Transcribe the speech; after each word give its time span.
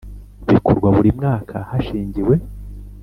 Bikorwa 0.53 0.87
buri 0.95 1.09
mwaka 1.19 1.55
hashingiwe 1.69 2.35